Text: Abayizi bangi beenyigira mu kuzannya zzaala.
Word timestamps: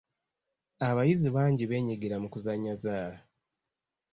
Abayizi 0.87 1.27
bangi 1.35 1.63
beenyigira 1.69 2.15
mu 2.23 2.27
kuzannya 2.33 2.73
zzaala. 2.81 3.19